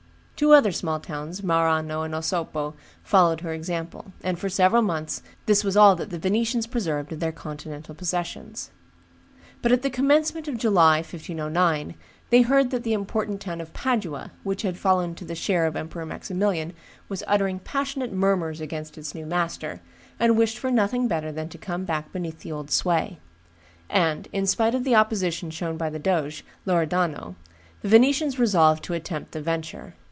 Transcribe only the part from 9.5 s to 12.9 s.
But at the commencement of July, 1509, they heard that